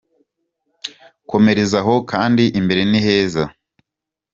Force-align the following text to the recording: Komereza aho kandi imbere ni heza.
Komereza 1.29 1.77
aho 1.83 1.95
kandi 2.11 2.43
imbere 2.59 2.81
ni 2.89 2.99
heza. 3.05 3.43